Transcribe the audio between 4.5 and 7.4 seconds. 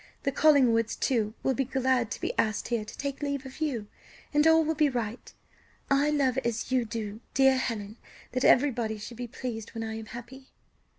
will be right; I love, as you do,